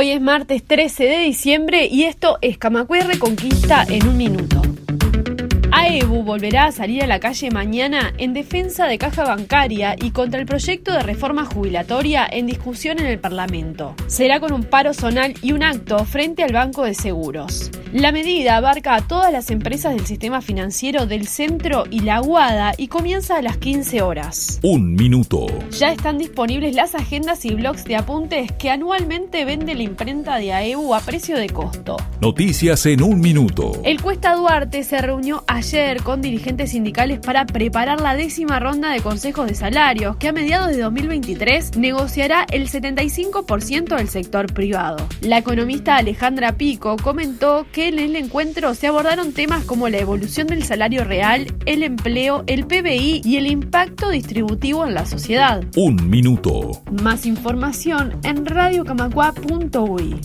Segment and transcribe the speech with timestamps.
[0.00, 4.62] Hoy es martes 13 de diciembre y esto es Camacue Reconquista en un minuto.
[5.90, 10.38] AEBU volverá a salir a la calle mañana en defensa de caja bancaria y contra
[10.38, 13.96] el proyecto de reforma jubilatoria en discusión en el Parlamento.
[14.06, 17.72] Será con un paro zonal y un acto frente al Banco de Seguros.
[17.92, 22.72] La medida abarca a todas las empresas del sistema financiero del centro y la Aguada
[22.76, 24.60] y comienza a las 15 horas.
[24.62, 25.48] Un minuto.
[25.76, 30.52] Ya están disponibles las agendas y blogs de apuntes que anualmente vende la imprenta de
[30.52, 31.96] AEBU a precio de costo.
[32.20, 33.72] Noticias en un minuto.
[33.82, 39.00] El Cuesta Duarte se reunió ayer con dirigentes sindicales para preparar la décima ronda de
[39.00, 44.98] consejos de salarios que a mediados de 2023 negociará el 75% del sector privado.
[45.22, 50.48] La economista Alejandra Pico comentó que en el encuentro se abordaron temas como la evolución
[50.48, 55.64] del salario real, el empleo, el PBI y el impacto distributivo en la sociedad.
[55.76, 56.82] Un minuto.
[57.02, 60.20] Más información en radiocamacua.uy.